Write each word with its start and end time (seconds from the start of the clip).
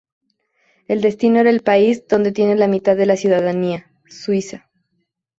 El 0.87 0.99
destino 1.01 1.41
era 1.41 1.51
el 1.51 1.61
país 1.61 2.07
donde 2.07 2.31
tiene 2.31 2.55
la 2.55 2.67
mitad 2.67 2.97
de 2.97 3.05
la 3.05 3.15
ciudadanía, 3.15 3.91
Suiza. 4.09 4.67